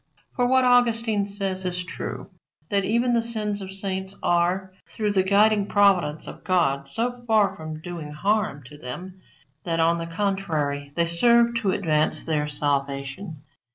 For 0.35 0.47
what 0.47 0.63
Augustine 0.63 1.27
says 1.27 1.63
is 1.63 1.83
true, 1.83 2.31
that 2.69 2.83
even 2.83 3.13
the 3.13 3.21
sins 3.21 3.61
of 3.61 3.71
saints 3.71 4.15
are, 4.23 4.73
through 4.89 5.11
the 5.11 5.21
guiding 5.21 5.67
providence 5.67 6.25
of 6.25 6.43
God, 6.43 6.87
so 6.87 7.23
far 7.27 7.55
from 7.55 7.81
doing 7.81 8.09
harm 8.11 8.63
to 8.63 8.79
them, 8.79 9.21
that, 9.63 9.79
on 9.79 9.99
the 9.99 10.07
contrary, 10.07 10.91
they 10.95 11.05
serve 11.05 11.53
to 11.57 11.69
advance 11.69 12.25
their 12.25 12.47
salvation. 12.47 13.43